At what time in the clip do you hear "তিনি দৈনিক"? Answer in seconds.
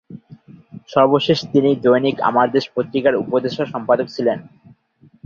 1.53-2.15